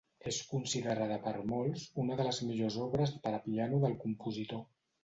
És 0.29 0.37
considerada 0.53 1.19
per 1.27 1.33
molts 1.53 1.85
una 2.05 2.19
de 2.23 2.27
les 2.29 2.43
millors 2.49 2.81
obres 2.87 3.17
per 3.27 3.39
a 3.41 3.45
piano 3.49 3.85
del 3.87 3.99
compositor. 4.07 4.69